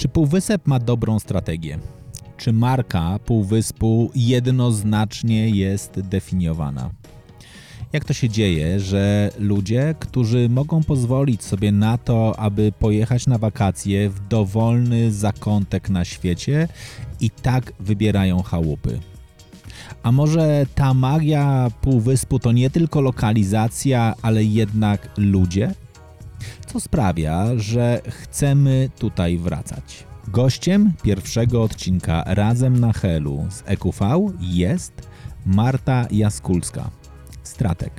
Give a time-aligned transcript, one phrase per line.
[0.00, 1.78] Czy Półwysep ma dobrą strategię?
[2.36, 6.90] Czy marka Półwyspu jednoznacznie jest definiowana?
[7.92, 13.38] Jak to się dzieje, że ludzie, którzy mogą pozwolić sobie na to, aby pojechać na
[13.38, 16.68] wakacje w dowolny zakątek na świecie,
[17.20, 19.00] i tak wybierają chałupy?
[20.02, 25.74] A może ta magia Półwyspu to nie tylko lokalizacja, ale jednak ludzie?
[26.72, 30.04] Co sprawia, że chcemy tutaj wracać.
[30.28, 34.92] Gościem pierwszego odcinka Razem na Helu z EQV jest
[35.46, 36.90] Marta Jaskulska,
[37.42, 37.92] stratek.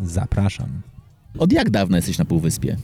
[0.00, 0.66] Zapraszam.
[1.38, 2.76] Od jak dawna jesteś na Półwyspie?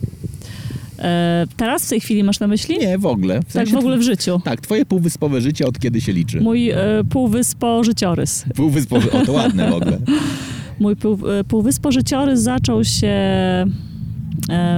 [0.98, 2.78] E, teraz w tej chwili masz na myśli?
[2.78, 3.40] Nie, w ogóle.
[3.40, 4.40] W tak sensie- w ogóle w życiu.
[4.44, 6.40] Tak, twoje półwyspowe życie od kiedy się liczy?
[6.40, 6.76] Mój e,
[7.10, 8.44] półwyspo życiorys.
[8.56, 9.98] Półwyspowe, o to ładne w ogóle.
[10.80, 13.16] Mój pół, e, półwyspo życiorys zaczął się,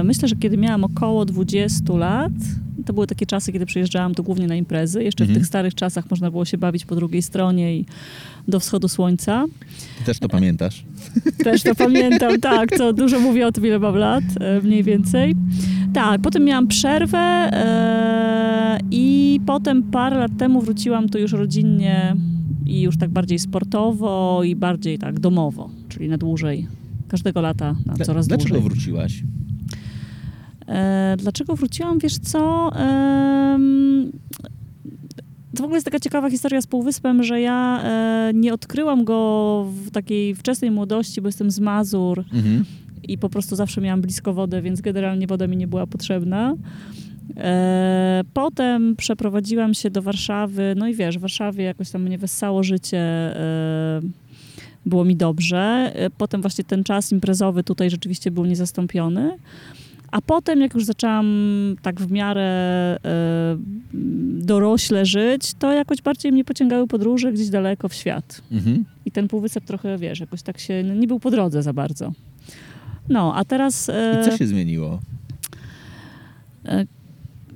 [0.03, 2.31] myślę, że kiedy miałam około 20 lat.
[2.85, 5.03] To były takie czasy, kiedy przyjeżdżałam tu głównie na imprezy.
[5.03, 5.35] Jeszcze Mhm.
[5.35, 7.85] w tych starych czasach można było się bawić po drugiej stronie i
[8.47, 9.45] do wschodu słońca.
[9.99, 10.85] Ty też to pamiętasz?
[11.43, 15.35] Też to pamiętam, tak, co dużo mówię o tym, ile mam lat, e, mniej więcej.
[15.93, 22.15] Tak, potem miałam przerwę e, i potem parę lat temu wróciłam tu już rodzinnie
[22.65, 26.67] i już tak bardziej sportowo i bardziej tak domowo, czyli na dłużej.
[27.07, 28.69] Każdego lata na coraz Dlaczego dłużej.
[28.69, 29.23] wróciłaś?
[30.67, 31.99] E, dlaczego wróciłam?
[31.99, 32.71] Wiesz co?
[35.55, 39.65] To w ogóle jest taka ciekawa historia z Półwyspem, że ja e, nie odkryłam go
[39.85, 42.65] w takiej wczesnej młodości, bo jestem z Mazur Mhm.
[43.03, 46.55] i po prostu zawsze miałam blisko wodę, więc generalnie woda mi nie była potrzebna.
[47.37, 52.63] E, potem przeprowadziłam się do Warszawy, no i wiesz, w Warszawie jakoś tam mnie wessało
[52.63, 54.01] życie, e,
[54.85, 55.93] było mi dobrze.
[56.17, 59.37] Potem właśnie ten czas imprezowy tutaj rzeczywiście był niezastąpiony.
[60.13, 61.25] A potem, jak już zaczęłam
[61.81, 62.97] tak w miarę e,
[64.33, 68.41] dorośle żyć, to jakoś bardziej mnie pociągały podróże gdzieś daleko w świat.
[68.51, 68.85] Mhm.
[69.05, 72.11] I ten półwysep trochę, wiesz, jakoś tak się, no, nie był po drodze za bardzo.
[73.09, 73.89] No, a teraz...
[73.89, 74.99] e, I co się zmieniło?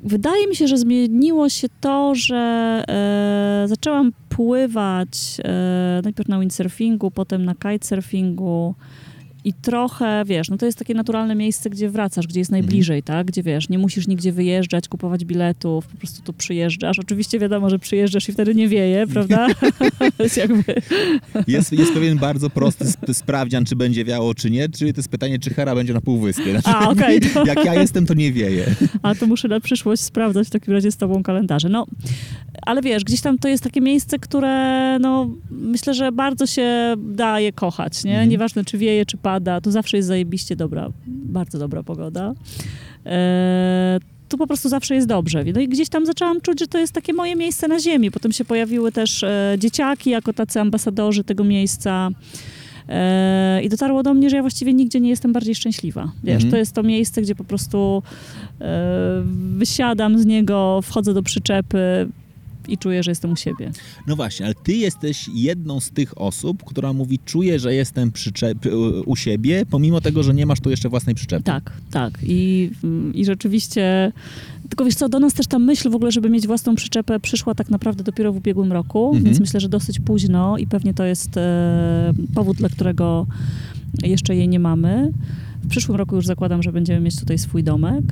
[0.03, 7.12] Wydaje mi się, że zmieniło się to, że e, zaczęłam pływać e, najpierw na windsurfingu,
[7.12, 8.75] potem na kitesurfingu
[9.47, 13.28] i trochę, wiesz, no to jest takie naturalne miejsce, gdzie wracasz, gdzie jest najbliżej, tak?
[13.28, 17.00] Gdzie, wiesz, nie musisz nigdzie wyjeżdżać, kupować biletów, po prostu tu przyjeżdżasz.
[17.00, 19.47] Oczywiście wiadomo, że przyjeżdżasz i wtedy nie wieje, prawda?
[20.19, 20.63] jest jakby...
[21.47, 24.69] Jest, jest pewien bardzo prosty sp- sprawdzian, czy będzie wiało, czy nie.
[24.69, 26.52] Czyli to jest pytanie, czy Hera będzie na Półwyspie.
[26.52, 28.66] Znaczy, A, okej, to- Jak ja jestem, to nie wieje.
[29.02, 31.69] A to muszę na przyszłość sprawdzać w takim razie z tobą kalendarze.
[31.69, 31.85] No,
[32.62, 37.52] ale wiesz, gdzieś tam to jest takie miejsce, które no, myślę, że bardzo się daje
[37.52, 38.12] kochać, nie?
[38.12, 38.30] Mhm.
[38.30, 42.34] Nieważne czy wieje, czy pada, tu zawsze jest zajebiście dobra, bardzo dobra pogoda.
[43.06, 44.00] E,
[44.30, 45.44] tu po prostu zawsze jest dobrze.
[45.53, 48.12] No i gdzieś tam zaczęłam czuć, że to jest takie moje miejsce na ziemi.
[48.12, 52.09] Potem się pojawiły też e, dzieciaki jako tacy ambasadorzy tego miejsca.
[52.90, 56.12] E, I dotarło do mnie, że ja właściwie nigdzie nie jestem bardziej szczęśliwa.
[56.24, 56.52] Wiesz, Mhm.
[56.52, 58.03] to jest to miejsce, gdzie po prostu
[58.62, 59.24] e,
[59.58, 62.08] wysiadam z niego, wchodzę do przyczepy
[62.67, 63.72] i czuję, że jestem u siebie.
[64.07, 68.11] No właśnie, ale ty jesteś jedną z tych osób, która mówi, czuję, że jestem
[69.05, 71.44] u siebie, pomimo tego, że nie masz tu jeszcze własnej przyczepy.
[71.44, 72.17] Tak, tak.
[72.23, 72.72] I,
[73.13, 74.11] I rzeczywiście.
[74.69, 77.55] Tylko wiesz co, do nas też ta myśl w ogóle, żeby mieć własną przyczepę, przyszła
[77.55, 79.23] tak naprawdę dopiero w ubiegłym roku, Mhm.
[79.23, 83.28] więc myślę, że dosyć późno i pewnie to jest e, powód, dla którego
[84.03, 85.11] jeszcze jej nie mamy.
[85.67, 88.03] W przyszłym roku już zakładam, że będziemy mieć tutaj swój domek.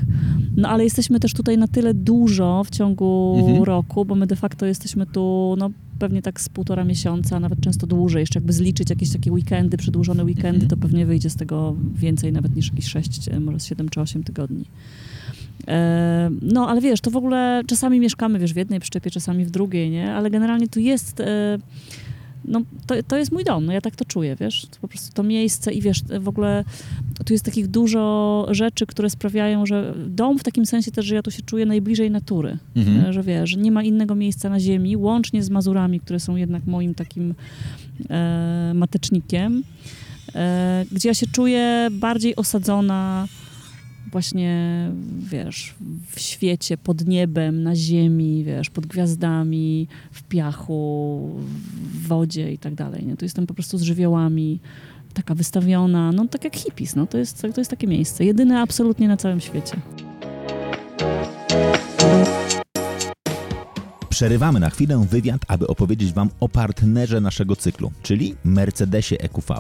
[0.57, 3.63] No ale jesteśmy też tutaj na tyle dużo w ciągu Mhm.
[3.63, 7.87] roku, bo my de facto jesteśmy tu no, pewnie tak z półtora miesiąca, nawet często
[7.87, 8.19] dłużej.
[8.19, 10.69] Jeszcze jakby zliczyć jakieś takie weekendy, przedłużone weekendy, Mhm.
[10.69, 14.65] to pewnie wyjdzie z tego więcej nawet niż jakieś 6, może 7 czy 8 tygodni.
[15.67, 19.51] E, No, ale wiesz, to w ogóle czasami mieszkamy, wiesz, w jednej przyczepie, czasami w
[19.51, 20.13] drugiej, nie?
[20.13, 21.57] Ale generalnie tu jest, e,
[22.47, 24.65] no, to, to jest mój dom, no ja tak to czuję, wiesz?
[24.71, 26.63] To po prostu to miejsce i wiesz, w ogóle
[27.25, 31.23] tu jest takich dużo rzeczy, które sprawiają, że dom w takim sensie też, że ja
[31.23, 32.57] tu się czuję najbliżej natury.
[32.75, 33.05] Mhm.
[33.05, 36.35] E, Że wiesz, że nie ma innego miejsca na ziemi, łącznie z Mazurami, które są
[36.35, 37.35] jednak moim takim
[38.09, 39.63] e, matecznikiem,
[40.35, 43.27] e, gdzie ja się czuję bardziej osadzona
[44.15, 45.75] właśnie, wiesz,
[46.09, 51.31] w świecie, pod niebem, na ziemi, wiesz, pod gwiazdami, w piachu,
[51.75, 53.05] w wodzie i tak dalej.
[53.05, 53.17] Nie?
[53.17, 54.59] Tu jestem po prostu z żywiołami,
[55.13, 59.07] taka wystawiona, no tak jak hippies, no to jest, to jest takie miejsce, jedyne absolutnie
[59.07, 59.77] na całym świecie.
[64.15, 69.53] Przerywamy na chwilę wywiad, aby opowiedzieć Wam o partnerze naszego cyklu, czyli Mercedesie EQV.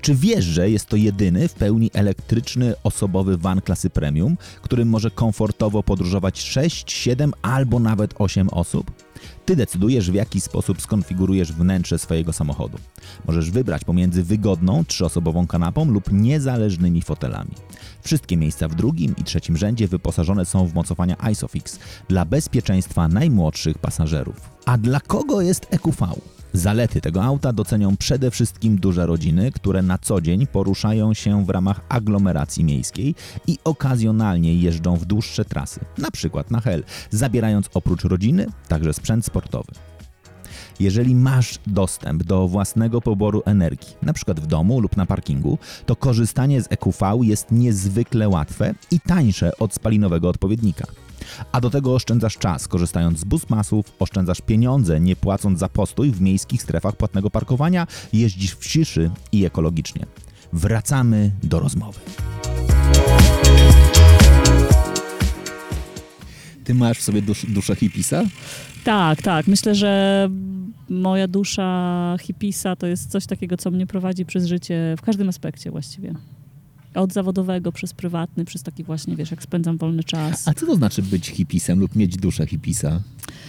[0.00, 5.10] Czy wiesz, że jest to jedyny w pełni elektryczny osobowy van klasy premium, którym może
[5.10, 9.09] komfortowo podróżować 6, 7 albo nawet 8 osób?
[9.44, 12.78] Ty decydujesz, w jaki sposób skonfigurujesz wnętrze swojego samochodu.
[13.26, 17.50] Możesz wybrać pomiędzy wygodną, trzyosobową kanapą lub niezależnymi fotelami.
[18.02, 21.78] Wszystkie miejsca w drugim i trzecim rzędzie wyposażone są w mocowania ISOFIX
[22.08, 24.36] dla bezpieczeństwa najmłodszych pasażerów.
[24.66, 26.06] A dla kogo jest EQV?
[26.52, 31.50] Zalety tego auta docenią przede wszystkim duże rodziny, które na co dzień poruszają się w
[31.50, 33.14] ramach aglomeracji miejskiej
[33.46, 39.26] i okazjonalnie jeżdżą w dłuższe trasy, na przykład na Hel, zabierając oprócz rodziny także sprzęt
[39.26, 39.89] sportowy.
[40.80, 46.62] Jeżeli masz dostęp do własnego poboru energii, przykład w domu lub na parkingu, to korzystanie
[46.62, 50.86] z EQV jest niezwykle łatwe i tańsze od spalinowego odpowiednika.
[51.52, 56.20] A do tego oszczędzasz czas, korzystając z busmasów, oszczędzasz pieniądze, nie płacąc za postój w
[56.20, 60.06] miejskich strefach płatnego parkowania, jeździsz w ciszy i ekologicznie.
[60.52, 62.00] Wracamy do rozmowy.
[66.70, 68.24] Ty masz w sobie dusz, duszę hipisa?
[68.84, 69.46] Tak, tak.
[69.46, 70.28] Myślę, że
[70.88, 75.70] moja dusza hipisa to jest coś takiego, co mnie prowadzi przez życie w każdym aspekcie
[75.70, 76.14] właściwie.
[76.94, 80.48] Od zawodowego, przez prywatny, przez taki właśnie, wiesz, jak spędzam wolny czas.
[80.48, 83.00] A co to znaczy być hipisem lub mieć duszę hipisa?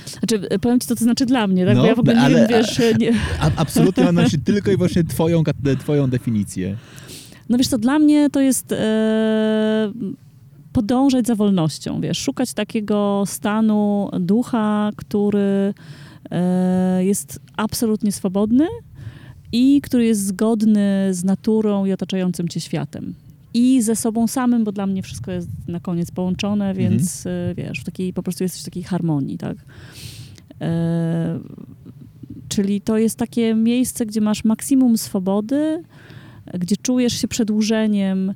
[0.06, 1.76] Znaczy, powiem ci, co to znaczy dla mnie, tak?
[1.76, 2.82] No, Bo ja w ogóle nie ale- wiem, wiesz...
[3.00, 3.12] Nie...
[3.40, 5.44] A, absolutnie mam na myśli tylko i wyłącznie twoją,
[5.80, 6.78] twoją definicję.
[7.50, 9.92] No wiesz co, dla mnie to jest e,
[10.74, 15.74] podążać za wolnością, wiesz, szukać takiego stanu ducha, który
[16.32, 18.68] e, jest absolutnie swobodny
[19.52, 23.14] i który jest zgodny z naturą i otaczającym cię światem.
[23.54, 27.80] I ze sobą samym, bo dla mnie wszystko jest na koniec połączone, więc e, wiesz,
[27.80, 29.58] w takiej, po prostu jesteś w takiej harmonii, tak?
[30.62, 31.40] E,
[32.50, 35.84] czyli to jest takie miejsce, gdzie masz maksimum swobody,
[36.60, 38.34] gdzie czujesz się przedłużeniem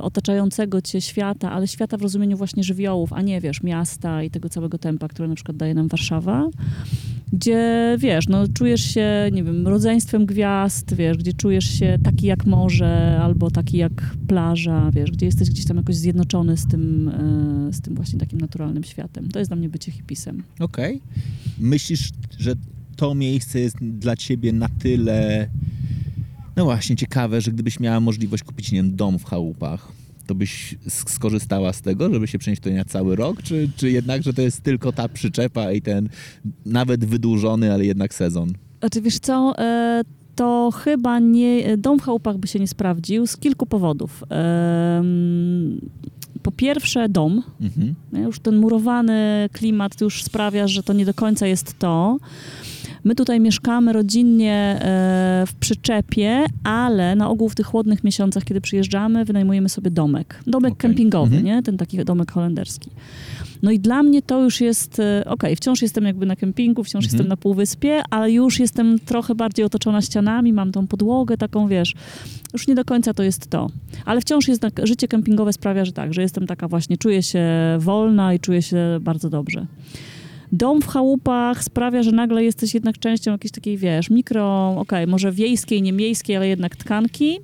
[0.00, 4.48] otaczającego cię świata, ale świata w rozumieniu właśnie żywiołów, a nie, wiesz, miasta i tego
[4.48, 6.48] całego tempa, które na przykład daje nam Warszawa,
[7.32, 12.46] gdzie, wiesz, no czujesz się, nie wiem, rodzeństwem gwiazd, wiesz, gdzie czujesz się taki jak
[12.46, 17.08] morze albo taki jak plaża, wiesz, gdzie jesteś gdzieś tam jakoś zjednoczony z tym,
[17.68, 19.28] e, z tym właśnie takim naturalnym światem.
[19.28, 20.42] To jest dla mnie bycie hipisem.
[20.60, 21.00] Okej.
[21.58, 22.54] Myślisz, że
[22.96, 25.48] to miejsce jest dla ciebie na tyle,
[26.56, 29.92] no właśnie, ciekawe, że gdybyś miała możliwość kupić, nie wiem, dom w chałupach,
[30.26, 33.90] to byś sk- skorzystała z tego, żeby się przenieść tutaj na cały rok, czy, czy
[33.90, 36.08] jednak, że to jest tylko ta przyczepa i ten
[36.66, 38.52] nawet wydłużony, ale jednak sezon?
[38.80, 40.02] Znaczy, wiesz co, e,
[40.36, 44.24] to chyba nie, dom w chałupach by się nie sprawdził z kilku powodów.
[44.28, 45.80] Em,
[46.42, 47.94] Po pierwsze dom, Mhm.
[48.12, 48.20] nie?
[48.20, 52.18] już ten murowany klimat już sprawia, że to nie do końca jest to.
[53.04, 58.60] My tutaj mieszkamy rodzinnie e, w przyczepie, ale na ogół w tych chłodnych miesiącach, kiedy
[58.60, 60.40] przyjeżdżamy, wynajmujemy sobie domek.
[60.46, 60.80] Domek Okej.
[60.90, 61.44] kempingowy, Mhm.
[61.44, 61.62] nie?
[61.62, 62.90] Ten taki domek holenderski.
[63.62, 67.04] No i dla mnie to już jest, e, okej, wciąż jestem jakby na kempingu, wciąż
[67.04, 67.12] Mhm.
[67.18, 71.94] jestem na półwyspie, ale już jestem trochę bardziej otoczona ścianami, mam tą podłogę taką, wiesz,
[72.52, 73.70] już nie do końca to jest to.
[74.04, 77.44] Ale wciąż jest tak, życie kempingowe sprawia, że tak, że jestem taka właśnie, czuję się
[77.78, 79.66] wolna i czuję się bardzo dobrze.
[80.54, 85.32] Dom w chałupach sprawia, że nagle jesteś jednak częścią jakiejś takiej, wiesz, mikro, okej, może
[85.32, 87.38] wiejskiej, nie miejskiej, ale jednak tkanki.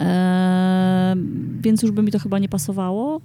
[0.00, 1.16] Eee,
[1.60, 3.20] więc już by mi to chyba nie pasowało.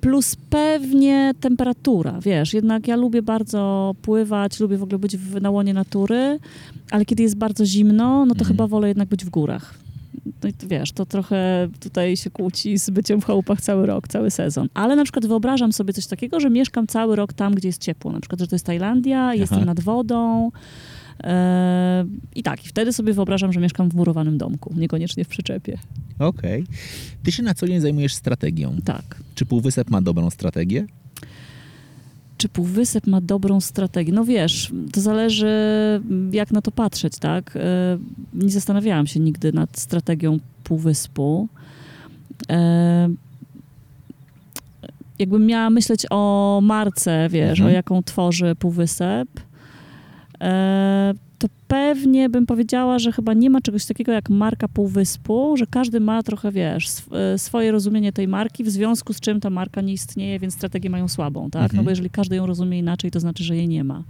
[0.00, 5.50] Plus pewnie temperatura, wiesz, jednak ja lubię bardzo pływać, lubię w ogóle być w, na
[5.50, 6.38] łonie natury,
[6.90, 8.48] ale kiedy jest bardzo zimno, no to Mhm.
[8.48, 9.74] chyba wolę jednak być w górach.
[10.42, 14.30] No i wiesz, to trochę tutaj się kłóci z byciem w chałupach cały rok, cały
[14.30, 14.68] sezon.
[14.74, 18.12] Ale na przykład wyobrażam sobie coś takiego, że mieszkam cały rok tam, gdzie jest ciepło.
[18.12, 20.50] Na przykład, że to jest Tajlandia, jestem nad wodą.
[21.24, 22.04] e,
[22.34, 25.78] I tak, i wtedy sobie wyobrażam, że mieszkam w murowanym domku, niekoniecznie w przyczepie.
[26.18, 26.64] Okej.
[27.22, 28.76] Ty się na co dzień zajmujesz strategią.
[28.84, 29.22] Tak.
[29.34, 30.86] Czy Półwysep ma dobrą strategię?
[32.36, 34.12] Czy Półwysep ma dobrą strategię?
[34.12, 35.48] No wiesz, to zależy
[36.32, 37.56] jak na to patrzeć, tak?
[37.56, 37.98] E,
[38.34, 41.48] Nie zastanawiałam się nigdy nad strategią Półwyspu.
[42.50, 43.08] E,
[45.18, 47.68] Jakbym miała myśleć o marce, wiesz, Mhm.
[47.68, 49.28] o jaką tworzy Półwysep,
[50.40, 55.66] e, to pewnie bym powiedziała, że chyba nie ma czegoś takiego jak marka Półwyspu, że
[55.66, 59.50] każdy ma trochę, wiesz, sw- e, swoje rozumienie tej marki, w związku z czym ta
[59.50, 61.62] marka nie istnieje, więc strategię mają słabą, tak?
[61.62, 61.76] Mhm.
[61.76, 64.04] No bo jeżeli każdy ją rozumie inaczej, to znaczy, że jej nie ma.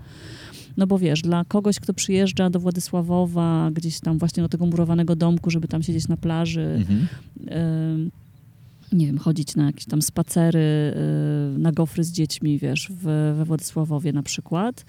[0.76, 5.16] No bo wiesz, dla kogoś, kto przyjeżdża do Władysławowa, gdzieś tam właśnie do tego murowanego
[5.16, 7.06] domku, żeby tam siedzieć na plaży, Mhm.
[7.94, 8.10] Ym,
[8.92, 10.58] nie wiem, chodzić na jakieś tam spacery,
[11.56, 13.02] y, na gofry z dziećmi, wiesz, w,
[13.36, 14.84] we Władysławowie na przykład.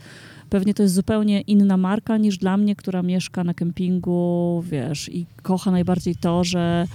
[0.49, 5.25] Pewnie to jest zupełnie inna marka niż dla mnie, która mieszka na kempingu, wiesz, i
[5.43, 6.85] kocha najbardziej to, że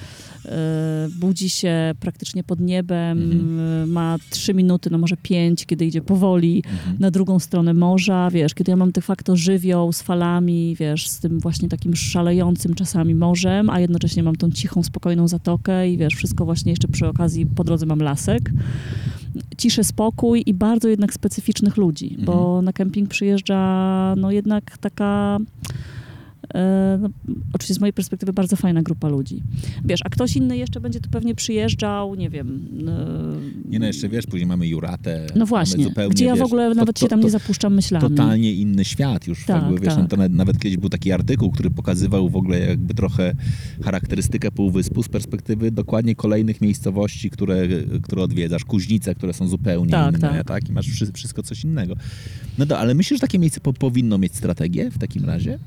[0.45, 0.49] y,
[1.21, 3.83] budzi się praktycznie pod niebem, Mhm.
[3.85, 6.97] y, ma trzy minuty, no może pięć, kiedy idzie powoli Mhm.
[7.01, 11.19] na drugą stronę morza, wiesz, kiedy ja mam de facto żywioł z falami, wiesz, z
[11.21, 16.15] tym właśnie takim szalejącym czasami morzem, a jednocześnie mam tą cichą, spokojną zatokę i wiesz,
[16.15, 18.51] wszystko właśnie jeszcze przy okazji po drodze mam lasek.
[19.59, 25.39] Ciszę, spokój i bardzo jednak specyficznych ludzi, bo na kemping przyjeżdża no jednak taka
[27.01, 27.09] no,
[27.53, 29.43] oczywiście z mojej perspektywy bardzo fajna grupa ludzi.
[29.85, 32.61] Wiesz, a ktoś inny jeszcze będzie tu pewnie przyjeżdżał, nie wiem.
[32.89, 35.27] e, Nie no, jeszcze wiesz, później mamy Juratę.
[35.37, 37.31] no właśnie, zupełnie, gdzie ja w wiesz, ogóle to- nawet to- się tam to- nie
[37.31, 38.09] zapuszczam myślami.
[38.09, 39.45] totalnie inny świat już.
[39.47, 40.11] Tak, jakby, wiesz, tak.
[40.11, 43.35] to nawet, nawet kiedyś był taki artykuł, który pokazywał w ogóle jakby trochę
[43.85, 47.69] charakterystykę półwyspu z perspektywy dokładnie kolejnych miejscowości, które,
[48.03, 50.47] które odwiedzasz, kuźnice, które są zupełnie Tak, inne, tak.
[50.47, 50.69] tak.
[50.69, 51.95] I masz wszy- wszystko coś innego.
[52.59, 55.59] No to, ale myślisz, że takie miejsce po, powinno mieć strategię w takim razie?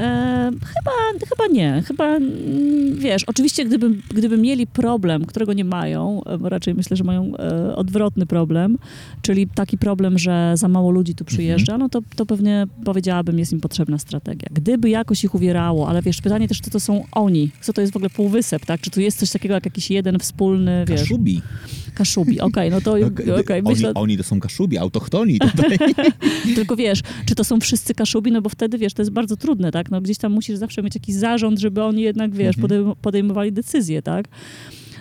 [0.00, 1.82] E, chyba, chyba nie.
[1.86, 6.96] Chyba, mm, wiesz, oczywiście gdyby, gdyby mieli problem, którego nie mają, e, bo raczej myślę,
[6.96, 8.78] że mają e, odwrotny problem,
[9.22, 13.52] czyli taki problem, że za mało ludzi tu przyjeżdża, no to, to pewnie powiedziałabym, jest
[13.52, 14.48] im potrzebna strategia.
[14.52, 17.50] Gdyby jakoś ich uwierało, ale wiesz, pytanie też, co to są oni?
[17.60, 18.80] Co to jest w ogóle półwysep, tak?
[18.80, 21.42] Czy tu jest coś takiego jak jakiś jeden wspólny, wiesz, Kaszubi.
[21.90, 22.40] Kaszubi.
[22.40, 25.78] Okej, no to No, okej, oni, myślę, oni to są kaszubi, autochtoni tutaj.
[26.56, 29.70] tylko wiesz, czy to są wszyscy kaszubi, no bo wtedy, wiesz, to jest bardzo trudne,
[29.72, 29.90] tak?
[29.90, 32.66] No gdzieś tam musisz zawsze mieć jakiś zarząd, żeby oni jednak, wiesz, Mhm.
[32.84, 34.28] podejm- podejmowali decyzje, tak?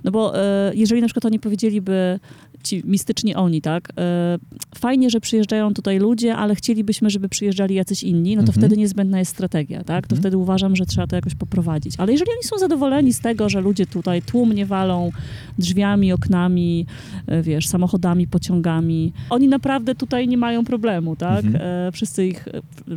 [0.03, 2.19] No bo e, jeżeli na przykład oni powiedzieliby,
[2.63, 3.89] ci mistyczni oni, tak?
[3.97, 4.37] E,
[4.75, 8.57] fajnie, że przyjeżdżają tutaj ludzie, ale chcielibyśmy, żeby przyjeżdżali jacyś inni, no to Mhm.
[8.61, 10.07] wtedy niezbędna jest strategia, tak?
[10.07, 10.21] To Mhm.
[10.21, 11.93] wtedy uważam, że trzeba to jakoś poprowadzić.
[11.97, 15.11] Ale jeżeli oni są zadowoleni z tego, że ludzie tutaj tłumnie walą
[15.59, 16.85] drzwiami, oknami,
[17.27, 21.45] e, wiesz, samochodami, pociągami, oni naprawdę tutaj nie mają problemu, tak?
[21.45, 21.63] Mhm.
[21.87, 22.45] E, wszyscy ich,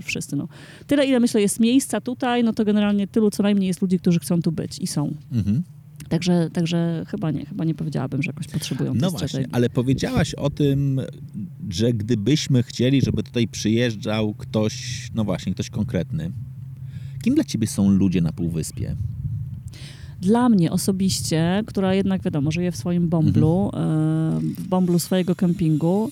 [0.02, 0.48] wszyscy, no.
[0.86, 4.18] Tyle, ile myślę jest miejsca tutaj, no to generalnie tylu co najmniej jest ludzi, którzy
[4.20, 5.12] chcą tu być i są.
[5.32, 5.62] Mhm.
[6.12, 9.54] Także, także chyba nie, chyba nie powiedziałabym, że jakoś potrzebują No właśnie, strategii.
[9.54, 11.00] ale powiedziałaś o tym,
[11.70, 16.30] że gdybyśmy chcieli, żeby tutaj przyjeżdżał ktoś, no właśnie, ktoś konkretny.
[17.22, 18.96] Kim dla ciebie są ludzie na Półwyspie?
[20.20, 24.36] Dla mnie osobiście, która jednak wiadomo, żyje w swoim bąblu, Mhm.
[24.36, 26.10] e, w bąblu swojego kempingu,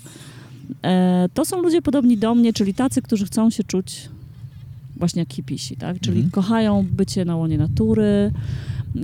[0.84, 4.08] e, to są ludzie podobni do mnie, czyli tacy, którzy chcą się czuć
[4.96, 6.00] właśnie jak hipisi, tak?
[6.00, 6.30] Czyli Mhm.
[6.30, 8.32] kochają bycie na łonie natury,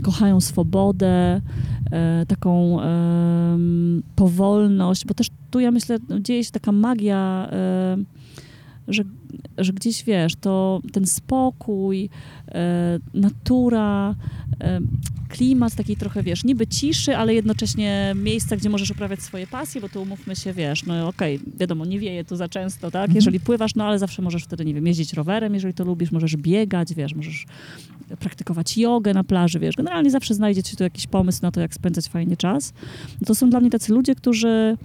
[0.03, 1.41] kochają swobodę,
[1.93, 2.79] e, taką
[4.17, 7.49] powolność, bo też tu ja myślę, no, dzieje się taka magia,
[8.89, 9.05] że,
[9.59, 12.09] że gdzieś wiesz, to ten spokój,
[12.49, 14.15] e, natura,
[14.61, 14.81] e,
[15.29, 19.89] klimat takiej trochę, wiesz, niby ciszy, ale jednocześnie miejsca, gdzie możesz uprawiać swoje pasje, bo
[19.89, 23.03] tu umówmy się, wiesz, no okej, wiadomo, nie wieje tu za często, tak?
[23.03, 23.17] Mhm.
[23.17, 26.37] Jeżeli pływasz, no ale zawsze możesz wtedy, nie wiem, jeździć rowerem, jeżeli to lubisz, możesz
[26.37, 27.47] biegać, wiesz, możesz
[28.21, 31.75] praktykować jogę na plaży, wiesz, generalnie zawsze znajdzie się tu jakiś pomysł na to, jak
[31.75, 32.73] spędzać fajnie czas.
[33.21, 34.77] No to są dla mnie tacy ludzie, którzy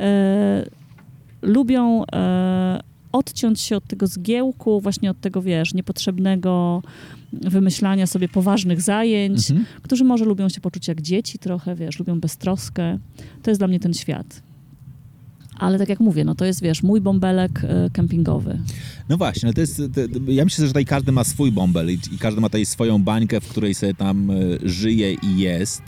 [0.00, 0.66] e,
[1.42, 2.80] lubią e,
[3.12, 6.82] odciąć się od tego zgiełku, właśnie od tego, wiesz, niepotrzebnego
[7.32, 9.66] wymyślania sobie poważnych zajęć, Mhm.
[9.82, 12.98] którzy może lubią się poczuć jak dzieci trochę, wiesz, lubią beztroskę.
[13.42, 14.42] To jest dla mnie ten świat.
[15.58, 18.58] Ale tak jak mówię, no to jest, wiesz, mój bąbelek e, kempingowy.
[19.08, 20.00] No właśnie, ale to jest, to,
[20.32, 23.40] ja myślę, że tutaj każdy ma swój bąbel i, i każdy ma tutaj swoją bańkę,
[23.40, 25.82] w której sobie tam e, żyje i jest.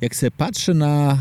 [0.00, 1.18] Jak sobie patrzę na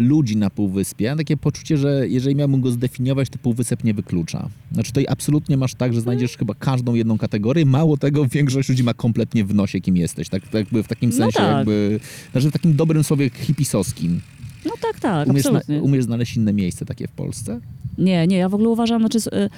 [0.00, 4.48] ludzi na Półwyspie, mam takie poczucie, że jeżeli miałbym go zdefiniować, to Półwysep nie wyklucza.
[4.72, 7.66] Znaczy tutaj absolutnie masz tak, że znajdziesz chyba każdą jedną kategorię.
[7.66, 10.28] Mało tego, większość ludzi ma kompletnie w nosie, kim jesteś.
[10.28, 11.56] Tak, tak jakby w takim No sensie, tak.
[11.56, 12.00] jakby,
[12.32, 14.20] znaczy w takim dobrym słowie hipisowskim.
[14.64, 15.82] No tak, tak, Umiesz, absolutnie.
[15.82, 17.60] umiesz znaleźć inne miejsce takie w Polsce?
[17.98, 19.48] Nie, nie, ja w ogóle uważam, znaczy y,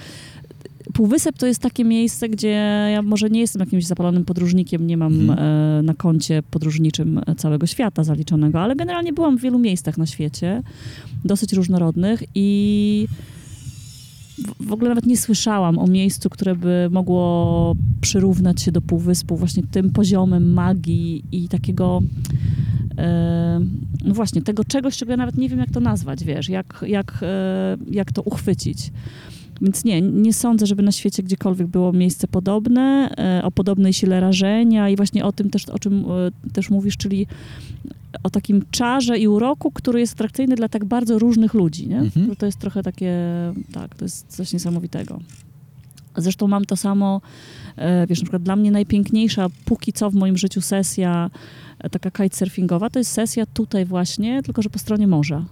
[0.92, 2.48] Półwysep to jest takie miejsce, gdzie
[2.92, 5.38] ja może nie jestem jakimś zapalonym podróżnikiem, nie mam Mhm.
[5.38, 10.62] e, na koncie podróżniczym całego świata zaliczonego, ale generalnie byłam w wielu miejscach na świecie,
[11.24, 13.06] dosyć różnorodnych i
[14.60, 19.62] w- ogóle nawet nie słyszałam o miejscu, które by mogło przyrównać się do Półwyspu właśnie
[19.62, 22.02] tym poziomem magii i takiego
[22.98, 23.60] e,
[24.04, 27.18] no właśnie, tego czegoś, czego ja nawet nie wiem, jak to nazwać, wiesz, jak, jak,
[27.22, 28.90] e, jak to uchwycić.
[29.62, 34.20] Więc nie, nie sądzę, żeby na świecie gdziekolwiek było miejsce podobne, e, o podobnej sile
[34.20, 37.26] rażenia i właśnie o tym też, o czym e, też mówisz, czyli
[38.22, 41.98] o takim czarze i uroku, który jest atrakcyjny dla tak bardzo różnych ludzi, nie?
[41.98, 42.36] Mhm.
[42.36, 43.16] To- jest trochę takie,
[43.72, 45.20] tak, to jest coś niesamowitego.
[46.16, 47.20] Zresztą mam to samo,
[47.76, 51.30] e, wiesz, na przykład dla mnie najpiękniejsza póki co w moim życiu sesja
[51.90, 55.44] taka kitesurfingowa, to jest sesja tutaj właśnie, tylko że po stronie morza.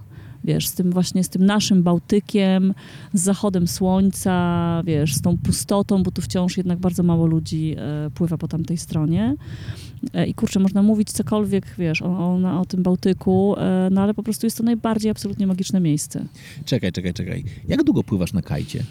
[0.43, 2.73] Wiesz, z tym właśnie, z tym naszym Bałtykiem,
[3.13, 8.09] z zachodem słońca, wiesz, z tą pustotą, bo tu wciąż jednak bardzo mało ludzi e,
[8.09, 9.35] pływa po tamtej stronie.
[10.13, 14.13] E, I kurczę, można mówić cokolwiek, wiesz, o, o, o tym Bałtyku, e, no ale
[14.13, 16.25] po prostu jest to najbardziej absolutnie magiczne miejsce.
[16.65, 17.43] Czekaj, czekaj, czekaj.
[17.67, 18.83] Jak długo pływasz na kajcie?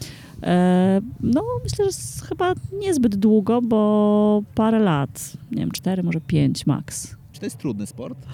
[1.21, 7.17] No, myślę, że chyba niezbyt długo, bo parę lat, nie wiem, cztery, może pięć max.
[7.33, 8.27] Czy to jest trudny sport?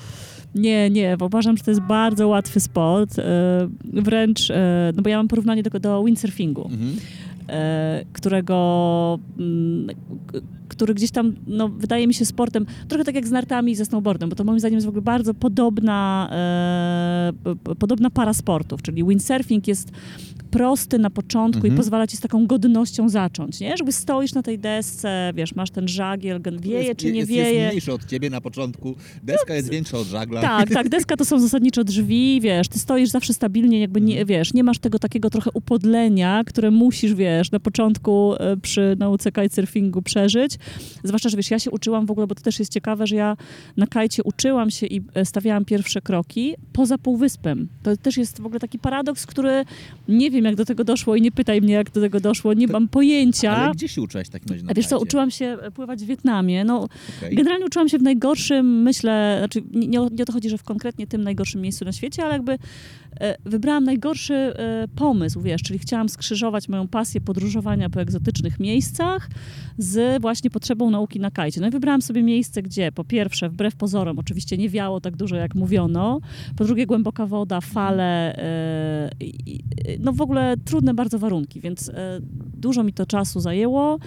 [0.57, 3.19] Nie, nie, bo uważam, że to jest bardzo łatwy sport.
[3.19, 3.23] E,
[3.93, 6.97] wręcz, e, no bo ja mam porównanie do, do windsurfingu, Mhm.
[7.49, 9.87] e, którego, mm,
[10.69, 13.85] który gdzieś tam, no wydaje mi się sportem, trochę tak jak z nartami i ze
[13.85, 17.33] snowboardem, bo to moim zdaniem jest w ogóle bardzo podobna, e,
[17.79, 19.91] podobna para sportów, czyli windsurfing jest
[20.51, 21.75] prosty na początku Mhm.
[21.75, 23.77] i pozwala ci z taką godnością zacząć, nie?
[23.77, 27.53] Żeby stoisz na tej desce, wiesz, masz ten żagiel, wieje jest, czy nie jest, wieje.
[27.55, 28.95] Jest mniejszy od ciebie na początku.
[29.23, 30.41] Deska jest większa od żagla.
[30.41, 34.27] Tak, tak, deska to są zasadniczo drzwi, wiesz, ty stoisz zawsze stabilnie, jakby nie, Mhm.
[34.29, 39.33] wiesz, nie masz tego takiego trochę upodlenia, które musisz, wiesz, na początku e, przy nauce
[39.33, 40.56] kitesurfingu przeżyć.
[41.05, 43.37] Zwłaszcza, że wiesz, ja się uczyłam w ogóle, bo to też jest ciekawe, że ja
[43.77, 47.69] na kajcie uczyłam się i e, stawiałam pierwsze kroki poza półwyspem.
[47.83, 49.65] To też jest w ogóle taki paradoks, który
[50.09, 52.67] nie wiem, jak do tego doszło i nie pytaj mnie, jak do tego doszło, nie
[52.67, 53.57] To- mam pojęcia.
[53.57, 56.65] Ale gdzie się uczyłaś razie na A wiesz co, uczyłam się e, pływać w Wietnamie.
[56.65, 57.37] No, Okej.
[57.37, 61.07] Generalnie uczyłam się w najgorszym, myślę, znaczy nie, nie o to chodzi, że w konkretnie
[61.07, 62.59] tym najgorszym miejscu na świecie, ale jakby
[63.45, 69.29] wybrałam najgorszy e, pomysł, wiesz, czyli chciałam skrzyżować moją pasję podróżowania po egzotycznych miejscach
[69.79, 71.61] z właśnie potrzebą nauki na kajcie.
[71.61, 75.37] No i wybrałam sobie miejsce, gdzie po pierwsze, wbrew pozorom, oczywiście nie wiało tak dużo,
[75.37, 76.21] jak mówiono,
[76.57, 79.11] po drugie głęboka woda, fale, e,
[80.01, 82.21] no w ogóle trudne bardzo warunki, więc e,
[82.55, 83.99] dużo mi to czasu zajęło.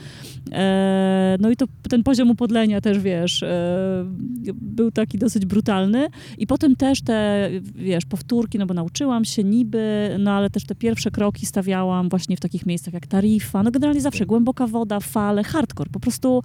[0.52, 4.06] E, no i to ten poziom upodlenia też, wiesz, e,
[4.54, 6.08] był taki dosyć brutalny.
[6.38, 10.76] I potem też te, wiesz, powtórki, no bo nauczyłam się niby, no ale też te
[10.76, 13.64] pierwsze kroki stawiałam właśnie w takich miejscach jak Tarifa.
[13.64, 15.90] No generalnie zawsze głęboka woda, fale, hardcore.
[15.90, 16.44] Po prostu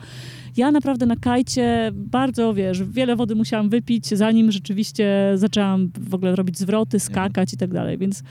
[0.56, 6.36] ja naprawdę na kajcie bardzo, wiesz, wiele wody musiałam wypić, zanim rzeczywiście zaczęłam w ogóle
[6.36, 7.98] robić zwroty, skakać i tak dalej.
[7.98, 8.22] Więc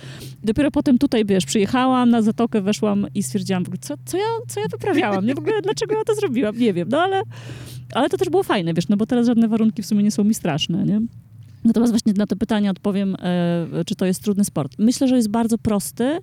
[0.44, 4.24] dopiero potem tutaj, wiesz, przyjechałam na zatokę, weszłam i stwierdziłam w ogóle, co, co, ja,
[4.47, 5.26] co ja wyprawiałam?
[5.26, 6.58] Nie w ogóle, dlaczego ja to zrobiłam?
[6.58, 7.24] Nie wiem, no ale,
[7.93, 10.24] ale to też było fajne, wiesz, no bo teraz żadne warunki w sumie nie są
[10.24, 11.02] mi straszne, nie?
[11.63, 14.76] Natomiast właśnie na to pytanie odpowiem, e, czy to jest trudny sport.
[14.80, 16.19] Myślę, że jest bardzo prosty,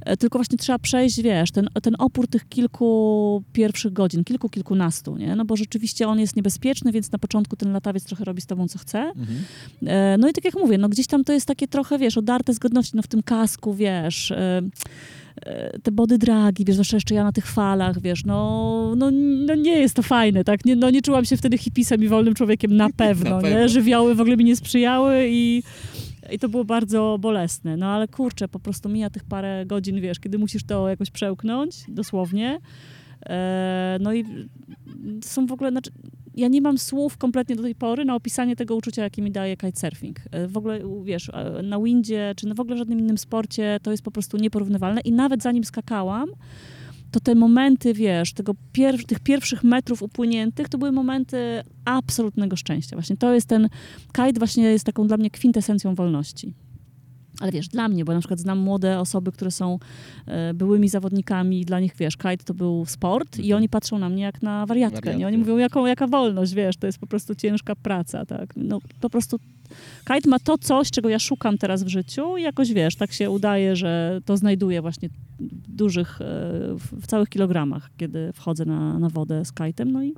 [0.00, 5.16] e, tylko właśnie trzeba przejść, wiesz, ten, ten opór tych kilku pierwszych godzin, kilku, kilkunastu,
[5.16, 5.36] nie?
[5.36, 8.68] No bo rzeczywiście on jest niebezpieczny, więc na początku ten latawiec trochę robi z tobą,
[8.68, 8.98] co chce.
[8.98, 9.38] Mhm.
[9.86, 12.54] E, No i tak jak mówię, no gdzieś tam to jest takie trochę, wiesz, odarte
[12.54, 14.32] z godności, no w tym kasku, wiesz,
[15.82, 19.10] te body dragi, wiesz, zwłaszcza jeszcze ja na tych falach, wiesz, no, no,
[19.46, 22.34] no nie jest to fajne, tak, nie, no nie czułam się wtedy hipisem i wolnym
[22.34, 23.58] człowiekiem na pewno, pewno.
[23.58, 25.62] nie, żywioły w ogóle mi nie sprzyjały i
[26.32, 30.20] i to było bardzo bolesne, no ale kurczę, po prostu mija tych parę godzin, wiesz,
[30.20, 32.60] kiedy musisz to jakoś przełknąć, dosłownie.
[33.26, 34.24] E, no i
[35.24, 35.90] są w ogóle, znaczy,
[36.34, 39.56] ja nie mam słów kompletnie do tej pory na opisanie tego uczucia, jakie mi daje
[39.56, 40.20] kitesurfing.
[40.30, 44.02] E, W ogóle, wiesz, e, na windzie, czy w ogóle żadnym innym sporcie to jest
[44.02, 46.28] po prostu nieporównywalne i nawet zanim skakałam,
[47.10, 52.96] to te momenty, wiesz, tego pier- tych pierwszych metrów upłyniętych, to były momenty absolutnego szczęścia.
[52.96, 53.68] Właśnie to jest ten,
[54.12, 56.54] kite właśnie jest taką dla mnie kwintesencją wolności.
[57.40, 59.78] Ale wiesz, dla mnie, bo na przykład znam młode osoby, które są
[60.26, 64.08] e, byłymi zawodnikami i dla nich, wiesz, kite to był sport i oni patrzą na
[64.08, 65.26] mnie jak na wariatkę, nie?
[65.26, 68.52] Oni mówią, jaką, jaka wolność, wiesz, to jest po prostu ciężka praca, tak?
[68.56, 69.38] No po prostu
[70.14, 73.30] kite ma to coś, czego ja szukam teraz w życiu i jakoś, wiesz, tak się
[73.30, 75.08] udaje, że to znajduję właśnie
[75.40, 76.24] w dużych, e,
[76.76, 80.14] w, całych kilogramach, kiedy wchodzę na, na wodę z kite'em, no i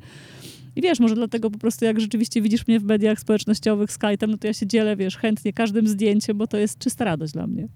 [0.76, 4.28] i wiesz, może dlatego po prostu jak rzeczywiście widzisz mnie w mediach społecznościowych z kite'em,
[4.28, 7.46] no to ja się dzielę, wiesz, chętnie każdym zdjęciem, bo to jest czysta radość dla
[7.46, 7.68] mnie.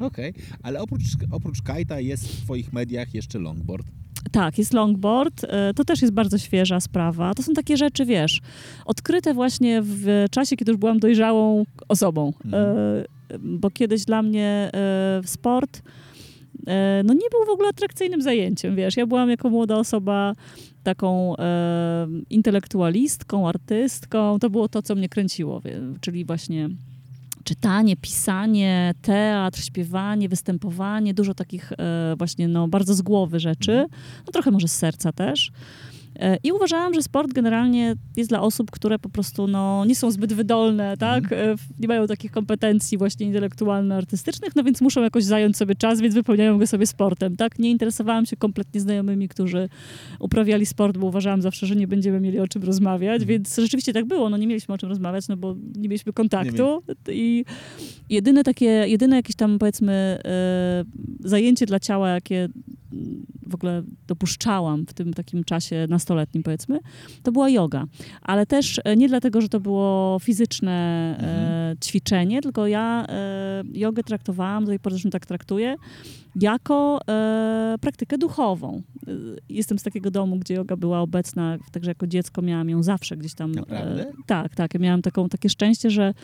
[0.00, 3.86] Okej, ale oprócz, oprócz kajta jest w twoich mediach jeszcze longboard.
[4.32, 5.44] Tak, jest longboard.
[5.44, 7.34] e, To też jest bardzo świeża sprawa.
[7.34, 8.40] To są takie rzeczy, wiesz,
[8.84, 12.32] odkryte właśnie w czasie, kiedy już byłam dojrzałą osobą.
[12.44, 12.76] Mhm.
[13.30, 15.82] E, Bo kiedyś dla mnie e, sport
[17.04, 18.96] no nie był w ogóle atrakcyjnym zajęciem, wiesz.
[18.96, 20.34] Ja byłam jako młoda osoba
[20.88, 24.38] taką e, intelektualistką, artystką.
[24.38, 25.62] To było to, co mnie kręciło,
[26.00, 26.68] czyli właśnie
[27.44, 33.86] czytanie, pisanie, teatr, śpiewanie, występowanie, dużo takich e, właśnie no, bardzo z głowy rzeczy,
[34.26, 35.52] no trochę może z serca też.
[36.18, 40.10] E, I uważałam, że sport generalnie jest dla osób, które po prostu no, nie są
[40.10, 41.24] zbyt wydolne, tak?
[41.24, 41.50] Mhm.
[41.50, 46.14] E, Nie mają takich kompetencji właśnie intelektualno-artystycznych, no więc muszą jakoś zająć sobie czas, więc
[46.14, 47.58] wypełniają go sobie sportem, tak?
[47.58, 49.68] Nie interesowałam się kompletnie znajomymi, którzy
[50.20, 53.28] uprawiali sport, bo uważałam zawsze, że nie będziemy mieli o czym rozmawiać, Mhm.
[53.28, 56.14] więc rzeczywiście tak było, no nie mieliśmy o czym rozmawiać, no bo nie mieliśmy Nie
[56.14, 57.44] kontaktu i
[58.10, 59.92] jedyne takie, jedyne jakieś tam powiedzmy
[60.24, 60.84] e,
[61.20, 62.48] zajęcie dla ciała, jakie
[63.46, 66.78] w ogóle dopuszczałam w tym takim czasie nastoletnim powiedzmy,
[67.22, 67.84] to była yoga.
[68.22, 70.72] Ale też e, nie dlatego, że to było fizyczne
[71.20, 75.76] e, ćwiczenie, tylko ja e, jogę traktowałam, do tej pory zresztą tak traktuję,
[76.40, 78.82] jako e, praktykę duchową.
[79.06, 79.10] E,
[79.48, 83.34] Jestem z takiego domu, gdzie yoga była obecna, także jako dziecko miałam ją zawsze gdzieś
[83.34, 83.52] tam.
[83.52, 84.12] Naprawdę?
[84.26, 84.74] tak, tak.
[84.74, 86.14] Ja miałam taką, takie szczęście, że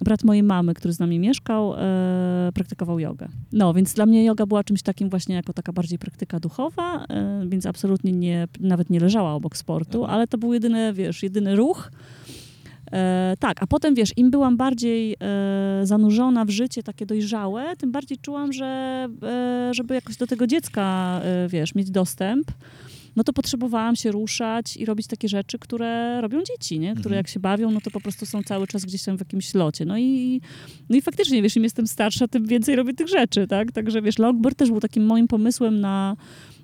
[0.00, 3.28] brat mojej mamy, który z nami mieszkał, e, praktykował jogę.
[3.52, 7.42] No, więc dla mnie yoga była czymś takim właśnie jako taka bardziej praktyka duchowa, e,
[7.48, 10.12] więc absolutnie nie, nawet nie leżała obok sportu, Aha.
[10.12, 11.90] ale to był jedyny, wiesz, jedyny ruch.
[12.92, 17.92] E, tak, a potem wiesz, im byłam bardziej e, zanurzona w życie takie dojrzałe, tym
[17.92, 22.46] bardziej czułam, że e, żeby jakoś do tego dziecka, e, wiesz, mieć dostęp,
[23.16, 26.92] no to potrzebowałam się ruszać i robić takie rzeczy, które robią dzieci, nie?
[26.92, 27.16] Które Mhm.
[27.16, 29.84] jak się bawią, no to po prostu są cały czas gdzieś tam w jakimś locie.
[29.84, 30.40] No i,
[30.90, 33.72] no i faktycznie, wiesz, im jestem starsza, tym więcej robię tych rzeczy, tak?
[33.72, 36.16] Także wiesz, longboard też był takim moim pomysłem na,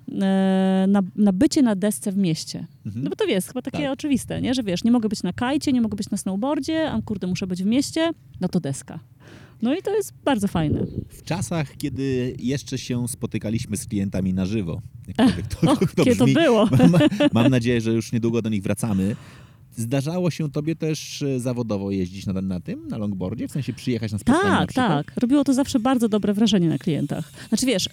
[0.07, 2.67] na, na bycie na desce w mieście.
[2.85, 3.03] Mhm.
[3.03, 3.91] No bo to jest chyba takie Tak.
[3.93, 4.53] oczywiste, nie?
[4.53, 7.47] Że wiesz, nie mogę być na kajcie, nie mogę być na snowboardzie, a kurde, muszę
[7.47, 8.99] być w mieście, no to deska.
[9.61, 10.85] No i to jest bardzo fajne.
[11.09, 14.81] W czasach, kiedy jeszcze się spotykaliśmy z klientami na żywo.
[15.07, 16.33] Jakkolwiek to, Och, to kiedy to brzmi.
[16.35, 16.65] było.
[16.71, 16.91] Mam,
[17.33, 19.15] mam nadzieję, że już niedługo do nich wracamy.
[19.75, 23.47] Zdarzało się tobie też e, zawodowo jeździć na, na tym, na longboardzie?
[23.47, 25.05] W sensie przyjechać na spotkanie na Tak, przykład?
[25.05, 25.17] tak.
[25.21, 27.31] Robiło to zawsze bardzo dobre wrażenie na klientach.
[27.49, 27.89] Znaczy wiesz,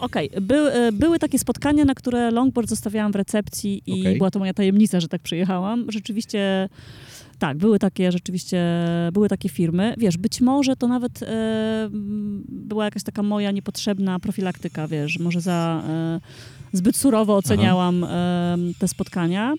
[0.00, 4.18] okej, by, e, były takie spotkania, na które longboard zostawiałam w recepcji i Okej.
[4.18, 5.86] była to moja tajemnica, że tak przyjechałam.
[5.88, 6.68] Rzeczywiście,
[7.38, 8.62] tak, były takie rzeczywiście,
[9.12, 9.94] były takie firmy.
[9.98, 11.88] Wiesz, być może to nawet e,
[12.48, 15.82] była jakaś taka moja niepotrzebna profilaktyka, wiesz, może za...
[15.88, 16.20] E,
[16.72, 18.06] Zbyt surowo oceniałam
[18.78, 19.54] te spotkania,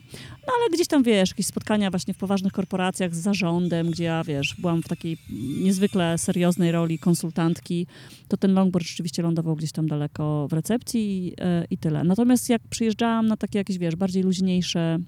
[0.47, 4.23] no ale gdzieś tam, wiesz, jakieś spotkania właśnie w poważnych korporacjach z zarządem, gdzie ja,
[4.23, 5.17] wiesz, byłam w takiej
[5.63, 7.87] niezwykle serioznej roli konsultantki,
[8.27, 12.03] to ten longboard rzeczywiście lądował gdzieś tam daleko w recepcji i, e, i tyle.
[12.03, 14.99] Natomiast jak przyjeżdżałam na takie jakieś, wiesz, bardziej luźniejsze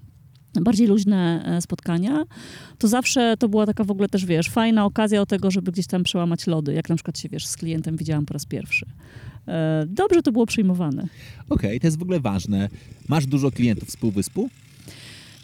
[0.60, 2.24] bardziej luźne e, spotkania,
[2.78, 5.86] to zawsze to była taka w ogóle też, wiesz, fajna okazja do tego, żeby gdzieś
[5.86, 8.86] tam przełamać lody, jak na przykład się, wiesz, z klientem widziałam po raz pierwszy.
[9.48, 11.06] E, Dobrze to było przyjmowane.
[11.48, 12.68] Okej, to jest w ogóle ważne.
[13.08, 14.50] Masz dużo klientów z Półwyspu?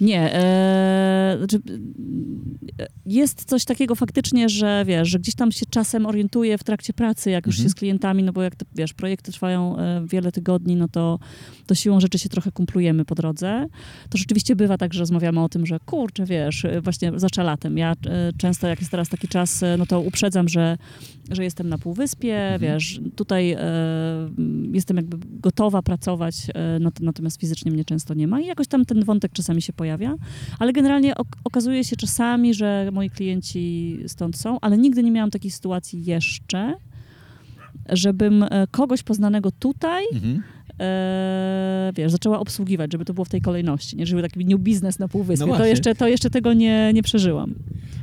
[0.01, 1.61] Nie, e, znaczy,
[3.07, 7.31] jest coś takiego faktycznie, że wiesz, że gdzieś tam się czasem orientuję w trakcie pracy,
[7.31, 7.65] jak już Mhm.
[7.69, 11.19] się z klientami, no bo jak te, wiesz, projekty trwają e, wiele tygodni, no to,
[11.67, 13.67] to siłą rzeczy się trochę kumplujemy po drodze.
[14.11, 17.79] To rzeczywiście bywa tak, że rozmawiamy o tym, że kurczę, wiesz, e, właśnie zwłaszcza latem.
[17.79, 17.97] Ja e,
[18.39, 20.79] często, jak jest teraz taki czas, no to uprzedzam, że,
[21.31, 22.61] że jestem na Półwyspie, Mhm.
[22.61, 23.59] wiesz, tutaj e,
[24.73, 28.85] jestem jakby gotowa pracować, e, nat- natomiast fizycznie mnie często nie ma i jakoś tam
[28.85, 29.88] ten wątek czasami się pojawia,
[30.59, 35.31] ale generalnie ok- okazuje się czasami, że moi klienci stąd są, ale nigdy nie miałam
[35.31, 36.75] takiej sytuacji jeszcze,
[37.89, 40.43] żebym e, kogoś poznanego tutaj Mhm.
[40.81, 44.99] E, wiesz, zaczęła obsługiwać, żeby to było w tej kolejności, nie żeby taki new business
[44.99, 45.47] na półwyspie.
[45.47, 47.55] No to, jeszcze, to jeszcze tego nie, nie przeżyłam.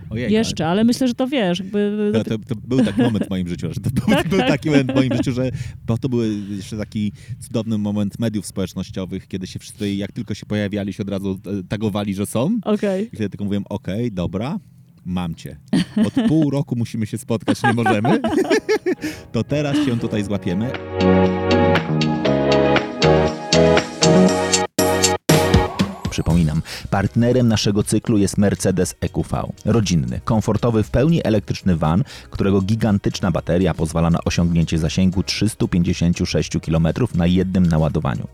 [0.10, 2.12] Ojej, jeszcze, ale myślę, że to wiesz, jakby...
[2.14, 4.48] To, to, to był taki moment w moim życiu, że to był, Tak, był tak.
[4.48, 5.52] taki moment w moim życiu, że
[5.88, 10.46] bo to był jeszcze taki cudowny moment mediów społecznościowych, kiedy się wszyscy, jak tylko się
[10.46, 12.60] pojawiali, się od razu e, tagowali, że są.
[12.64, 13.04] Okej.
[13.04, 14.60] I wtedy tylko mówiłem, okej, dobra,
[15.06, 15.58] mam cię.
[16.06, 18.20] Od pół roku musimy się spotkać, nie możemy.
[19.32, 20.72] to teraz się tutaj złapiemy.
[26.16, 29.52] Przypominam, partnerem naszego cyklu jest Mercedes EQV.
[29.66, 36.88] Rodzinny, komfortowy, w pełni elektryczny van, którego gigantyczna bateria pozwala na osiągnięcie zasięgu 356 km
[37.16, 38.28] na jednym naładowaniu.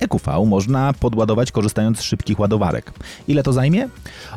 [0.00, 2.92] EQV można podładować korzystając z szybkich ładowarek.
[3.28, 3.88] Ile to zajmie?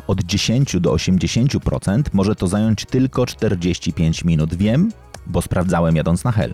[0.06, 4.54] Od 10 do 80% może to zająć tylko 45 minut.
[4.54, 4.92] Wiem,
[5.26, 6.52] bo sprawdzałem jadąc na Hel.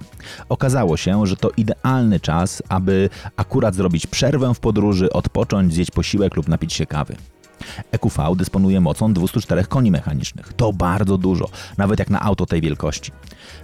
[0.49, 6.37] Okazało się, że to idealny czas, aby akurat zrobić przerwę w podróży, odpocząć, zjeść posiłek
[6.37, 7.17] lub napić się kawy.
[7.93, 10.53] EQV dysponuje mocą 204 koni mechanicznych.
[10.53, 13.13] To bardzo dużo, nawet jak na auto tej wielkości.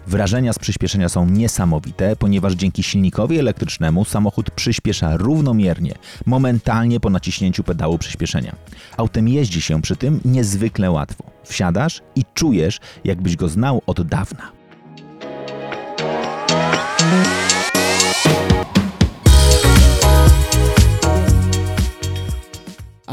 [0.07, 5.95] Wrażenia z przyspieszenia są niesamowite, ponieważ dzięki silnikowi elektrycznemu samochód przyspiesza równomiernie,
[6.27, 8.57] momentalnie po naciśnięciu pedału przyspieszenia.
[8.97, 11.25] Autem jeździ się przy tym niezwykle łatwo.
[11.45, 14.54] Wsiadasz i czujesz, jakbyś go znał od dawna.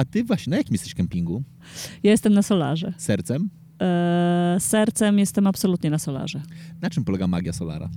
[0.02, 1.44] A ty właśnie, na jakim jesteś kempingu?
[2.04, 2.94] Ja jestem na solarze.
[2.98, 3.50] Sercem?
[3.82, 6.42] E, sercem jestem absolutnie na solarze.
[6.82, 7.90] Na czym polega magia solara?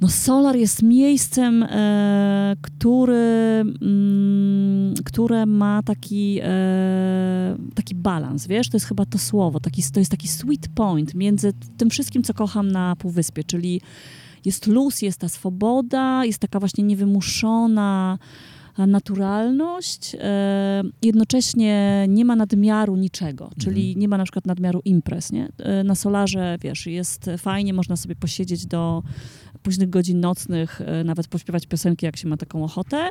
[0.00, 8.76] No solar jest miejscem, e, który, mm, które ma taki, e, taki balans, wiesz, to
[8.76, 12.72] jest chyba to słowo, taki, to jest taki sweet point między tym wszystkim, co kocham
[12.72, 13.80] na Półwyspie, czyli
[14.44, 18.18] jest luz, jest ta swoboda, jest taka właśnie niewymuszona
[18.86, 24.00] naturalność, e, jednocześnie nie ma nadmiaru niczego, czyli Mhm.
[24.00, 25.48] nie ma na przykład nadmiaru imprez, nie?
[25.58, 29.02] E, Na solarze, wiesz, jest fajnie, można sobie posiedzieć do
[29.62, 33.08] późnych godzin nocnych, e, nawet pośpiewać piosenki, jak się ma taką ochotę,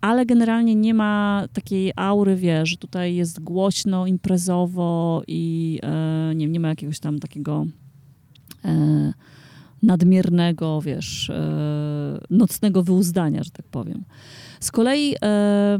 [0.00, 6.46] ale generalnie nie ma takiej aury, wiesz, że tutaj jest głośno, imprezowo i e, nie,
[6.46, 7.66] nie ma jakiegoś tam takiego
[8.64, 9.12] e,
[9.82, 14.04] nadmiernego, wiesz, e, nocnego wyuzdania, że tak powiem.
[14.64, 15.78] Z kolei e,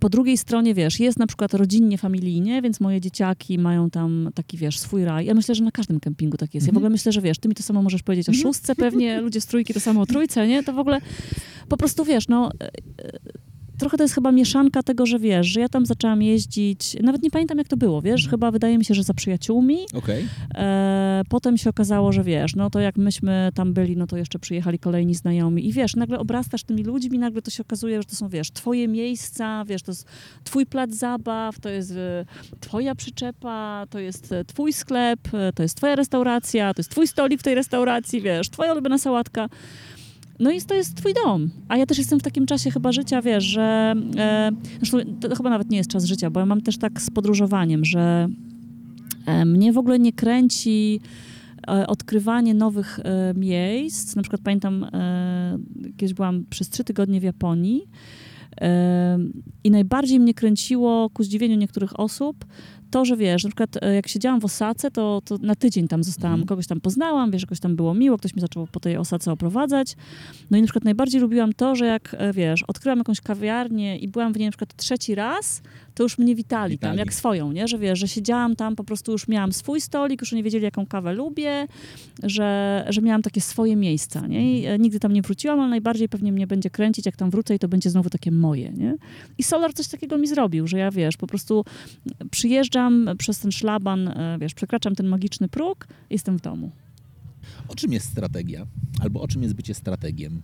[0.00, 4.56] po drugiej stronie, wiesz, jest na przykład rodzinnie, familijnie, więc moje dzieciaki mają tam taki,
[4.56, 5.26] wiesz, swój raj.
[5.26, 6.66] Ja myślę, że na każdym kempingu tak jest.
[6.66, 6.76] Ja w Mhm.
[6.80, 8.42] ogóle myślę, że wiesz, ty mi to samo możesz powiedzieć o Mhm.
[8.42, 10.62] szóstce, pewnie ludzie z trójki to samo o trójce, nie?
[10.62, 11.00] To w ogóle
[11.68, 12.50] po prostu, wiesz, no...
[13.78, 17.30] Trochę to jest chyba mieszanka tego, że wiesz, że ja tam zaczęłam jeździć, nawet nie
[17.30, 18.30] pamiętam jak to było, wiesz, Mhm.
[18.30, 20.28] chyba wydaje mi się, że za przyjaciółmi, Okej.
[20.54, 24.38] E, potem się okazało, że wiesz, no to jak myśmy tam byli, no to jeszcze
[24.38, 28.16] przyjechali kolejni znajomi i wiesz, nagle obrastasz tymi ludźmi, nagle to się okazuje, że to
[28.16, 30.06] są, wiesz, twoje miejsca, wiesz, to jest
[30.44, 32.24] twój plac zabaw, to jest e,
[32.60, 37.06] twoja przyczepa, to jest e, twój sklep, e, to jest twoja restauracja, to jest twój
[37.08, 39.48] stolik w tej restauracji, wiesz, twoja ulubiona sałatka.
[40.40, 41.50] No i to jest twój dom.
[41.68, 43.94] A ja też jestem w takim czasie chyba życia, wiesz, że...
[44.16, 47.10] E, zresztą to chyba nawet nie jest czas życia, bo ja mam też tak z
[47.10, 48.28] podróżowaniem, że
[49.26, 51.00] e, mnie w ogóle nie kręci
[51.68, 54.16] e, odkrywanie nowych e, miejsc.
[54.16, 55.58] Na przykład pamiętam, e,
[55.96, 57.82] kiedyś byłam przez trzy tygodnie w Japonii
[59.64, 62.44] i najbardziej mnie kręciło, ku zdziwieniu niektórych osób,
[62.90, 66.04] to, że wiesz, na przykład e, jak siedziałam w Osace, to, to na tydzień tam
[66.04, 66.48] zostałam, Mhm.
[66.48, 69.96] kogoś tam poznałam, wiesz, jakoś tam było miło, ktoś mi zaczął po tej Osace oprowadzać.
[70.50, 74.08] No i na przykład najbardziej lubiłam to, że jak, e, wiesz, odkryłam jakąś kawiarnię i
[74.08, 75.62] byłam w niej na przykład trzeci raz,
[75.98, 76.98] to już mnie witali, tam, Witali.
[76.98, 77.68] jak swoją, nie?
[77.68, 80.86] Że wiesz, że siedziałam tam, po prostu już miałam swój stolik, już nie wiedzieli, jaką
[80.86, 81.66] kawę lubię,
[82.22, 84.60] że, że miałam takie swoje miejsca, nie?
[84.60, 87.54] I e, nigdy tam nie wróciłam, ale najbardziej pewnie mnie będzie kręcić, jak tam wrócę
[87.54, 88.96] i to będzie znowu takie moje, nie?
[89.38, 91.64] I Solar coś takiego mi zrobił, że ja, wiesz, po prostu
[92.30, 96.70] przyjeżdżam przez ten szlaban, e, wiesz, przekraczam ten magiczny próg, jestem w domu.
[97.68, 98.66] O czym jest strategia?
[99.02, 100.42] Albo o czym jest bycie strategiem?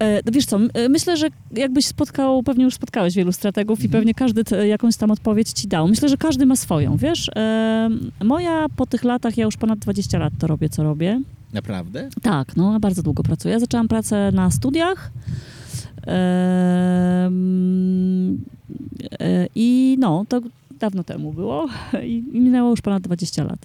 [0.00, 3.84] E, no wiesz co, e, myślę, że jakbyś spotkał, pewnie już spotkałeś wielu strategów i
[3.84, 4.00] Mhm.
[4.00, 5.88] pewnie każdy te, jakąś tam odpowiedź ci dał.
[5.88, 7.30] Myślę, że każdy ma swoją, wiesz.
[7.36, 7.88] E,
[8.24, 11.20] moja po tych latach, ja już ponad 20 lat to robię, co robię.
[11.52, 12.08] Naprawdę?
[12.22, 13.52] Tak, no, bardzo długo pracuję.
[13.54, 15.10] Ja zaczęłam pracę na studiach.
[16.06, 17.30] E,
[19.54, 20.40] I no, to
[20.80, 21.66] dawno temu było
[22.06, 23.58] i minęło już ponad 20 lat.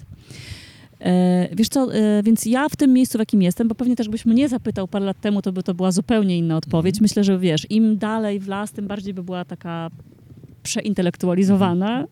[1.00, 4.08] E, wiesz co, e, więc ja w tym miejscu, w jakim jestem, bo pewnie też
[4.08, 7.00] byś mnie zapytał parę lat temu, to by to była zupełnie inna odpowiedź.
[7.00, 9.90] Myślę, że wiesz, im dalej w las, tym bardziej by była taka
[10.62, 12.06] przeintelektualizowana.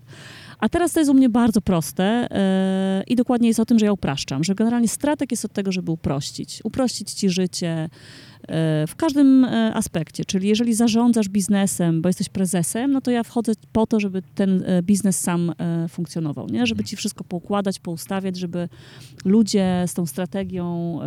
[0.63, 3.87] A teraz to jest u mnie bardzo proste e, i dokładnie jest o tym, że
[3.87, 6.61] ja upraszczam, że generalnie strateg jest od tego, żeby uprościć.
[6.65, 12.93] Uprościć ci życie e, w każdym e, aspekcie, czyli jeżeli zarządzasz biznesem, bo jesteś prezesem,
[12.93, 15.53] no to ja wchodzę po to, żeby ten biznes sam
[15.89, 16.67] funkcjonował, nie?
[16.67, 18.69] żeby ci wszystko poukładać, poustawiać, żeby
[19.25, 20.99] ludzie z tą strategią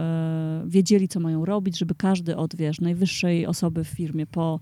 [0.65, 4.59] wiedzieli, co mają robić, żeby każdy od, wiesz, najwyższej osoby w firmie po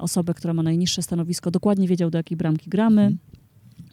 [0.00, 3.33] osobę, która ma najniższe stanowisko, dokładnie wiedział, do jakiej bramki gramy Mhm.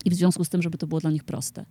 [0.05, 1.65] I w związku z tym, żeby to było dla nich proste.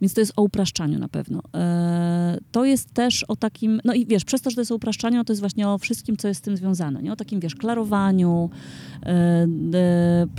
[0.00, 1.42] Więc to jest o upraszczaniu na pewno.
[1.54, 4.74] E, to jest też o takim, no i wiesz, przez to, że to jest o
[4.74, 7.12] upraszczaniu, to jest właśnie o wszystkim, co jest z tym związane, nie?
[7.12, 8.50] O takim, wiesz, klarowaniu,
[9.06, 9.46] e,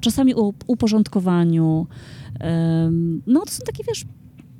[0.01, 1.87] czasami o uporządkowaniu.
[2.39, 2.91] E,
[3.27, 4.05] no to są takie, wiesz,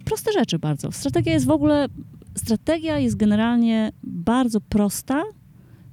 [0.06, 0.92] proste rzeczy bardzo.
[0.92, 1.88] Strategia jest w ogóle,
[2.36, 5.24] strategia jest generalnie bardzo prosta,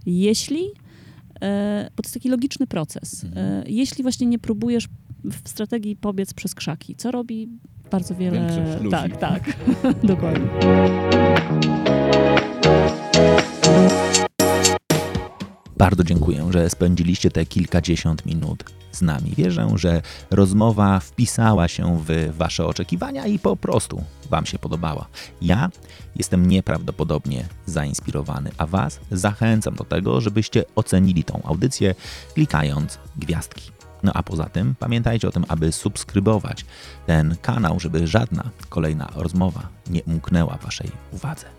[0.07, 0.65] jeśli,
[1.97, 3.27] bo to jest taki logiczny proces.
[3.37, 4.89] E, jeśli właśnie nie próbujesz
[5.31, 7.49] w strategii pobiec przez krzaki, co robi
[7.91, 8.41] bardzo wiele...
[8.41, 8.91] Większość ludzi.
[8.91, 9.57] Tak, tak,
[10.13, 10.49] dokładnie.
[15.77, 19.33] Bardzo dziękuję, że spędziliście te kilkadziesiąt minut z nami.
[19.37, 25.07] Wierzę, że rozmowa wpisała się w Wasze oczekiwania i po prostu Wam się podobała.
[25.43, 25.71] Ja
[26.17, 31.95] jestem nieprawdopodobnie zainspirowany, a Was zachęcam do tego, żebyście ocenili tą audycję
[32.35, 33.76] klikając gwiazdki.
[34.07, 36.65] No a poza tym pamiętajcie o tym, aby subskrybować
[37.07, 41.56] ten kanał, żeby żadna kolejna rozmowa nie umknęła Waszej uwadze.